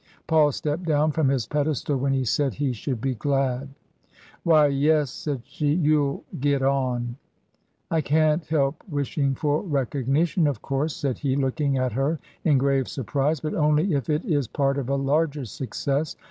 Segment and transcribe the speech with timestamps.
[0.25, 3.69] Paul stepped down from his pedestal when he said he should be glad."
[4.43, 7.17] Why, yes," said she;" you'll— get on,"
[7.91, 9.61] I can't help wishing for.
[9.61, 14.25] recognition, of course," said he, looking at her in grave surprise," but only if it
[14.25, 16.15] is part of a larger success.